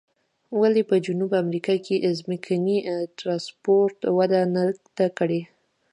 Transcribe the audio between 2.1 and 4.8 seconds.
ځمکني ترانسپورت وده نه